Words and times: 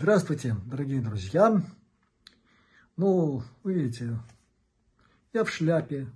Здравствуйте, 0.00 0.54
дорогие 0.64 1.00
друзья. 1.00 1.60
Ну, 2.96 3.42
вы 3.64 3.74
видите, 3.74 4.16
я 5.32 5.42
в 5.42 5.50
шляпе. 5.50 6.06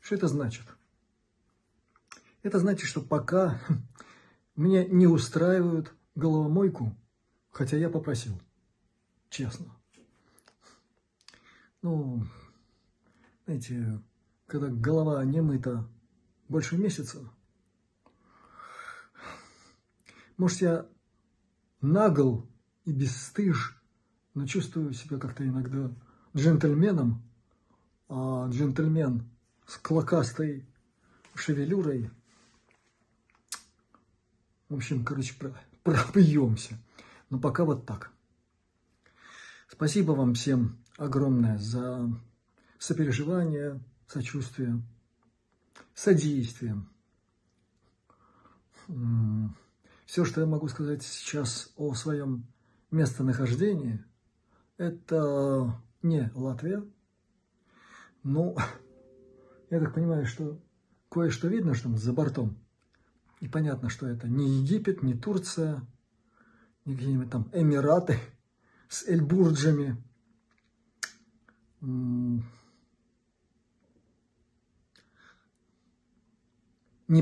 Что 0.00 0.14
это 0.14 0.26
значит? 0.26 0.64
Это 2.42 2.58
значит, 2.58 2.88
что 2.88 3.02
пока 3.02 3.60
меня 4.56 4.86
не 4.86 5.06
устраивают 5.06 5.94
головомойку, 6.14 6.96
хотя 7.50 7.76
я 7.76 7.90
попросил, 7.90 8.40
честно. 9.28 9.66
Ну, 11.82 12.24
знаете, 13.44 14.00
когда 14.46 14.68
голова 14.68 15.22
не 15.26 15.42
мыта 15.42 15.86
больше 16.48 16.78
месяца, 16.78 17.18
может, 20.38 20.62
я 20.62 20.88
нагл 21.82 22.48
и 22.84 22.92
бесстыж, 22.92 23.76
но 24.34 24.46
чувствую 24.46 24.92
себя 24.92 25.18
как-то 25.18 25.46
иногда 25.46 25.90
джентльменом, 26.36 27.22
а 28.08 28.48
джентльмен 28.48 29.28
с 29.66 29.76
клокастой 29.78 30.66
шевелюрой. 31.34 32.10
В 34.68 34.76
общем, 34.76 35.04
короче, 35.04 35.34
пробьемся. 35.82 36.78
Но 37.30 37.38
пока 37.38 37.64
вот 37.64 37.86
так. 37.86 38.10
Спасибо 39.68 40.12
вам 40.12 40.34
всем 40.34 40.78
огромное 40.98 41.58
за 41.58 42.10
сопереживание, 42.78 43.80
сочувствие, 44.06 44.82
содействие. 45.94 46.76
Все, 50.04 50.26
что 50.26 50.42
я 50.42 50.46
могу 50.46 50.68
сказать 50.68 51.02
сейчас 51.02 51.72
о 51.76 51.94
своем 51.94 52.46
местонахождении, 52.92 54.04
это 54.76 55.82
не 56.02 56.30
Латвия. 56.34 56.84
Ну, 58.22 58.56
я 59.70 59.80
так 59.80 59.94
понимаю, 59.94 60.26
что 60.26 60.60
кое-что 61.08 61.48
видно, 61.48 61.74
что 61.74 61.88
за 61.96 62.12
бортом. 62.12 62.56
И 63.40 63.48
понятно, 63.48 63.88
что 63.88 64.06
это 64.06 64.28
не 64.28 64.60
Египет, 64.60 65.02
не 65.02 65.14
Турция, 65.14 65.84
не 66.84 66.94
какие-нибудь 66.94 67.30
там 67.30 67.50
Эмираты 67.52 68.20
с 68.88 69.08
Эльбурджами. 69.08 69.96
Не 71.80 72.42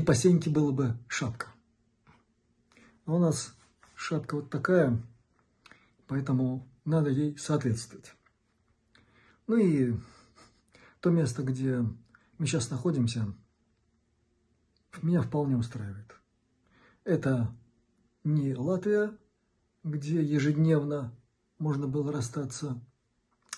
по 0.01 0.13
сеньке 0.13 0.49
было 0.51 0.71
бы 0.71 0.97
шапка. 1.07 1.47
А 3.05 3.13
у 3.13 3.19
нас 3.19 3.55
шапка 3.95 4.35
вот 4.35 4.49
такая, 4.49 5.01
поэтому 6.11 6.69
надо 6.83 7.09
ей 7.09 7.37
соответствовать. 7.37 8.13
Ну 9.47 9.55
и 9.55 9.93
то 10.99 11.09
место, 11.09 11.41
где 11.41 11.85
мы 12.37 12.45
сейчас 12.45 12.69
находимся, 12.69 13.33
меня 15.01 15.21
вполне 15.21 15.55
устраивает. 15.55 16.13
Это 17.05 17.55
не 18.25 18.53
Латвия, 18.55 19.17
где 19.85 20.21
ежедневно 20.21 21.17
можно 21.59 21.87
было 21.87 22.11
расстаться 22.11 22.77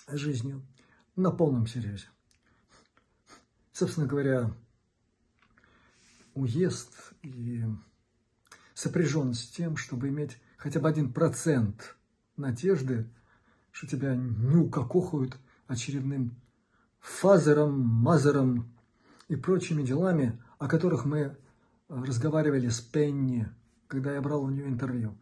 с 0.06 0.14
жизнью 0.14 0.64
на 1.16 1.32
полном 1.32 1.66
серьезе. 1.66 2.06
Собственно 3.72 4.06
говоря, 4.06 4.54
уезд 6.34 7.14
и 7.22 7.64
сопряжен 8.74 9.34
с 9.34 9.44
тем, 9.48 9.76
чтобы 9.76 10.10
иметь 10.10 10.38
хотя 10.56 10.78
бы 10.78 10.88
один 10.88 11.12
процент 11.12 11.96
надежды, 12.36 13.08
что 13.70 13.86
тебя 13.86 14.14
не 14.14 14.56
укокохают 14.56 15.36
очередным 15.66 16.36
фазером, 17.00 17.80
мазером 17.80 18.72
и 19.28 19.36
прочими 19.36 19.82
делами, 19.82 20.40
о 20.58 20.68
которых 20.68 21.04
мы 21.04 21.36
разговаривали 21.88 22.68
с 22.68 22.80
Пенни, 22.80 23.48
когда 23.88 24.14
я 24.14 24.20
брал 24.20 24.44
у 24.44 24.50
нее 24.50 24.68
интервью. 24.68 25.16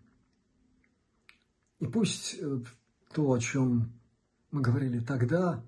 И 1.80 1.86
пусть 1.86 2.36
э, 2.38 2.60
то, 3.12 3.32
о 3.32 3.38
чем 3.38 3.92
мы 4.50 4.60
говорили 4.60 5.00
тогда, 5.00 5.64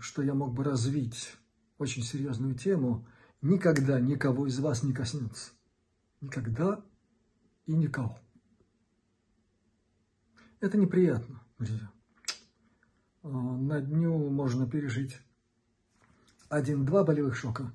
что 0.00 0.22
я 0.22 0.34
мог 0.34 0.54
бы 0.54 0.64
развить 0.64 1.36
очень 1.78 2.02
серьезную 2.02 2.54
тему, 2.54 3.06
никогда 3.42 4.00
никого 4.00 4.46
из 4.46 4.58
вас 4.60 4.82
не 4.82 4.92
коснется. 4.92 5.50
Никогда 6.20 6.84
и 7.66 7.72
никого. 7.72 8.18
Это 10.60 10.76
неприятно, 10.76 11.42
друзья. 11.58 11.90
А, 13.22 13.28
на 13.28 13.80
дню 13.80 14.28
можно 14.28 14.68
пережить 14.68 15.18
один-два 16.50 17.02
болевых 17.02 17.34
шока, 17.34 17.72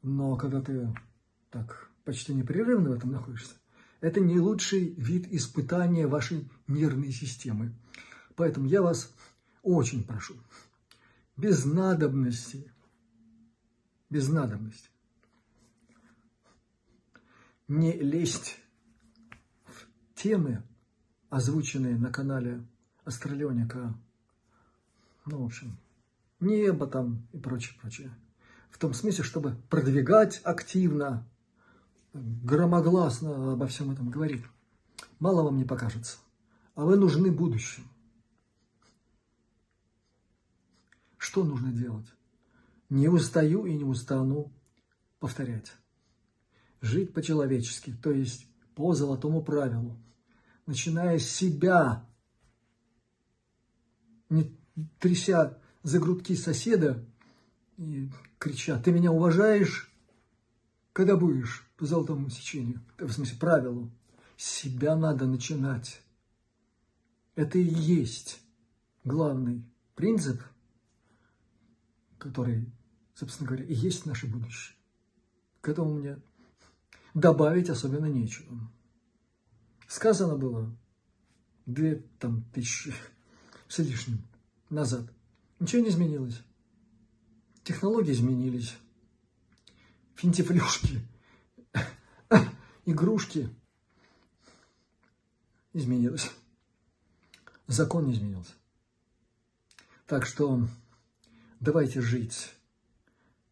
но 0.00 0.36
когда 0.36 0.62
ты 0.62 0.94
так 1.50 1.90
почти 2.04 2.32
непрерывно 2.32 2.90
в 2.90 2.94
этом 2.94 3.12
находишься, 3.12 3.54
это 4.00 4.18
не 4.20 4.40
лучший 4.40 4.94
вид 4.94 5.30
испытания 5.30 6.06
вашей 6.06 6.50
нервной 6.68 7.12
системы. 7.12 7.74
Поэтому 8.34 8.66
я 8.66 8.80
вас 8.80 9.14
очень 9.62 10.02
прошу, 10.02 10.34
без 11.36 11.66
надобности, 11.66 12.72
без 14.08 14.30
надобности, 14.30 14.88
не 17.68 17.92
лезть 17.92 18.58
в 19.66 20.14
темы, 20.14 20.62
озвученные 21.32 21.96
на 21.96 22.12
канале 22.12 22.62
Астралионика, 23.04 23.94
ну, 25.24 25.42
в 25.42 25.46
общем, 25.46 25.78
небо 26.40 26.86
там 26.86 27.26
и 27.32 27.38
прочее, 27.38 27.74
прочее. 27.80 28.14
В 28.70 28.76
том 28.76 28.92
смысле, 28.92 29.24
чтобы 29.24 29.56
продвигать 29.70 30.42
активно, 30.44 31.26
громогласно 32.12 33.54
обо 33.54 33.66
всем 33.66 33.92
этом 33.92 34.10
говорить. 34.10 34.44
Мало 35.20 35.42
вам 35.42 35.56
не 35.56 35.64
покажется. 35.64 36.18
А 36.74 36.84
вы 36.84 36.98
нужны 36.98 37.32
будущему. 37.32 37.86
Что 41.16 41.44
нужно 41.44 41.72
делать? 41.72 42.12
Не 42.90 43.08
устаю 43.08 43.64
и 43.64 43.72
не 43.72 43.84
устану 43.84 44.52
повторять 45.18 45.72
жить 46.82 47.14
по-человечески, 47.14 47.96
то 48.02 48.10
есть 48.10 48.46
по 48.74 48.92
золотому 48.92 49.40
правилу, 49.42 49.96
начиная 50.66 51.18
с 51.18 51.28
себя, 51.28 52.06
не 54.28 54.56
тряся 54.98 55.58
за 55.82 55.98
грудки 55.98 56.34
соседа 56.34 57.04
и 57.76 58.10
крича, 58.38 58.80
ты 58.80 58.92
меня 58.92 59.12
уважаешь, 59.12 59.92
когда 60.92 61.16
будешь 61.16 61.66
по 61.76 61.86
золотому 61.86 62.30
сечению, 62.30 62.80
в 62.98 63.10
смысле 63.10 63.38
правилу, 63.38 63.90
с 64.36 64.44
себя 64.44 64.96
надо 64.96 65.26
начинать. 65.26 66.02
Это 67.34 67.58
и 67.58 67.64
есть 67.64 68.40
главный 69.04 69.64
принцип, 69.94 70.42
который, 72.18 72.70
собственно 73.14 73.48
говоря, 73.48 73.64
и 73.64 73.74
есть 73.74 74.06
наше 74.06 74.26
будущее. 74.26 74.76
К 75.60 75.68
этому 75.68 75.94
мне 75.94 76.18
добавить 77.14 77.70
особенно 77.70 78.06
нечего. 78.06 78.71
Сказано 79.92 80.38
было 80.38 80.74
две 81.66 81.96
там, 82.18 82.44
тысячи 82.54 82.94
с 83.68 83.78
лишним 83.78 84.26
назад. 84.70 85.04
Ничего 85.60 85.82
не 85.82 85.90
изменилось. 85.90 86.40
Технологии 87.62 88.12
изменились. 88.12 88.74
Финтифлюшки, 90.14 91.06
игрушки 92.86 93.54
изменилось. 95.74 96.30
Закон 97.66 98.06
не 98.06 98.14
изменился. 98.14 98.54
Так 100.06 100.24
что 100.24 100.66
давайте 101.60 102.00
жить 102.00 102.54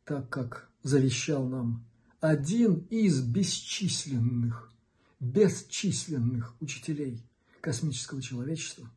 так, 0.04 0.30
как 0.30 0.70
завещал 0.82 1.46
нам 1.46 1.86
один 2.18 2.86
из 2.88 3.20
бесчисленных, 3.20 4.72
бесчисленных 5.20 6.56
учителей 6.60 7.22
космического 7.60 8.20
человечества. 8.20 8.90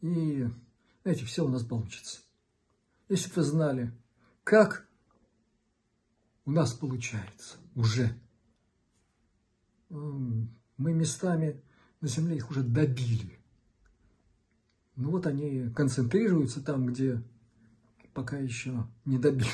И, 0.00 0.46
знаете, 1.02 1.24
все 1.24 1.44
у 1.44 1.48
нас 1.48 1.62
получится. 1.62 2.20
Если 3.08 3.28
бы 3.28 3.36
вы 3.36 3.42
знали, 3.42 3.92
как 4.42 4.86
у 6.44 6.50
нас 6.50 6.74
получается 6.74 7.56
уже. 7.74 8.18
Мы 9.88 10.92
местами 10.92 11.62
на 12.00 12.08
Земле 12.08 12.36
их 12.36 12.50
уже 12.50 12.62
добили. 12.62 13.38
Ну 14.96 15.10
вот 15.10 15.26
они 15.26 15.70
концентрируются 15.70 16.62
там, 16.62 16.86
где 16.86 17.22
пока 18.12 18.36
еще 18.36 18.86
не 19.04 19.18
добили 19.18 19.48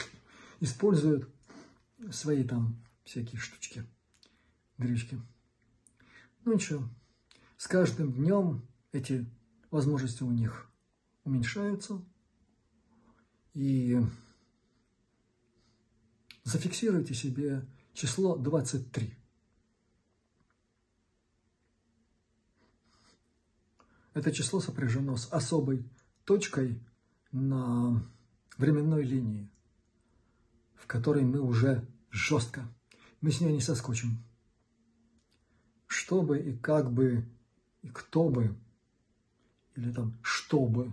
используют 0.60 1.28
свои 2.10 2.44
там 2.44 2.76
всякие 3.04 3.40
штучки, 3.40 3.84
дрючки. 4.78 5.20
Ну 6.44 6.54
ничего, 6.54 6.88
с 7.56 7.66
каждым 7.66 8.12
днем 8.12 8.66
эти 8.92 9.26
возможности 9.70 10.22
у 10.22 10.30
них 10.30 10.70
уменьшаются. 11.24 12.02
И 13.52 14.00
зафиксируйте 16.44 17.14
себе 17.14 17.66
число 17.92 18.36
23. 18.36 19.14
Это 24.14 24.32
число 24.32 24.60
сопряжено 24.60 25.16
с 25.16 25.30
особой 25.32 25.84
точкой 26.24 26.82
на 27.32 28.02
временной 28.56 29.04
линии, 29.04 29.50
в 30.74 30.86
которой 30.86 31.24
мы 31.24 31.40
уже 31.40 31.86
жестко, 32.10 32.66
мы 33.20 33.30
с 33.30 33.40
ней 33.40 33.52
не 33.52 33.60
соскочим. 33.60 34.22
Что 35.86 36.22
бы 36.22 36.38
и 36.38 36.56
как 36.56 36.92
бы, 36.92 37.24
и 37.82 37.88
кто 37.88 38.28
бы, 38.28 38.56
или 39.74 39.92
там 39.92 40.16
что 40.22 40.66
бы 40.66 40.92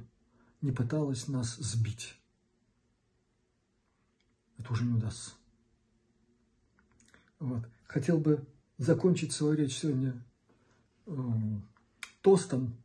не 0.61 0.71
пыталось 0.71 1.27
нас 1.27 1.55
сбить, 1.57 2.19
это 4.57 4.73
уже 4.73 4.85
не 4.85 4.93
удастся. 4.93 5.31
Вот. 7.39 7.63
Хотел 7.85 8.17
бы 8.17 8.45
закончить 8.77 9.31
свою 9.31 9.53
речь 9.55 9.77
сегодня 9.77 10.21
э, 11.05 11.11
тостом 12.21 12.75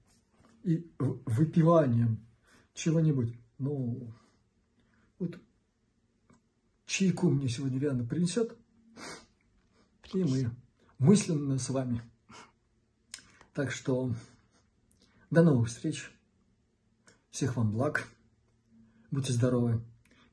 и 0.62 0.86
выпиванием 0.98 2.18
чего-нибудь. 2.74 3.34
Ну, 3.58 4.12
вот 5.18 5.38
чайку 6.86 7.30
мне 7.30 7.48
сегодня 7.48 7.78
Виана 7.78 8.04
принесет, 8.04 8.56
и 10.14 10.24
мы 10.24 10.50
мысленно 10.98 11.58
с 11.58 11.68
вами. 11.70 12.02
Так 13.54 13.70
что 13.70 14.14
до 15.30 15.42
новых 15.42 15.68
встреч. 15.68 16.10
Всех 17.30 17.56
вам 17.56 17.72
благ. 17.72 18.08
Будьте 19.10 19.32
здоровы, 19.32 19.82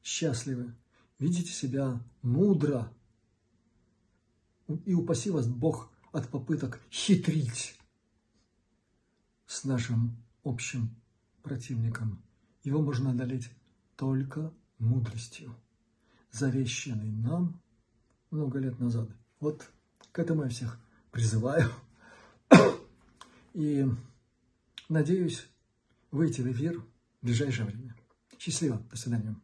счастливы. 0.03 0.75
Видите 1.17 1.51
себя 1.51 2.01
мудро. 2.21 2.91
И 4.85 4.93
упаси 4.93 5.31
вас 5.31 5.47
Бог 5.47 5.91
от 6.11 6.29
попыток 6.29 6.81
хитрить 6.91 7.79
с 9.47 9.63
нашим 9.63 10.15
общим 10.43 10.95
противником. 11.41 12.21
Его 12.63 12.81
можно 12.81 13.11
одолеть 13.11 13.49
только 13.95 14.53
мудростью, 14.77 15.55
завещанной 16.31 17.11
нам 17.11 17.59
много 18.31 18.59
лет 18.59 18.79
назад. 18.79 19.09
Вот 19.39 19.69
к 20.11 20.19
этому 20.19 20.43
я 20.43 20.49
всех 20.49 20.79
призываю. 21.11 21.69
И 23.53 23.85
надеюсь 24.89 25.47
выйти 26.11 26.41
в 26.41 26.51
эфир 26.51 26.79
в 26.79 26.85
ближайшее 27.25 27.65
время. 27.65 27.95
Счастливо. 28.37 28.81
До 28.91 28.97
свидания. 28.97 29.35